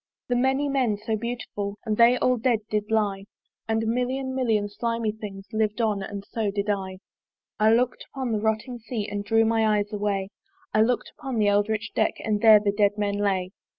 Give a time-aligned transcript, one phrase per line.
[0.29, 3.25] The many men so beautiful, And they all dead did lie!
[3.67, 6.97] And a million million slimy things Liv'd on and so did I.
[7.59, 10.29] I look'd upon the rotting Sea, And drew my eyes away;
[10.73, 13.51] I look'd upon the eldritch deck, And there the dead men lay.